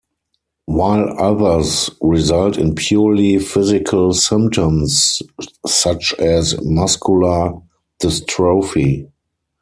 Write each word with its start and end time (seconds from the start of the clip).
While 0.65 1.15
others 1.21 1.91
result 2.01 2.57
in 2.57 2.73
purely 2.73 3.37
physical 3.37 4.13
symptoms 4.13 5.21
such 5.67 6.15
as 6.17 6.59
Muscular 6.65 7.53
Dystrophy. 8.01 9.11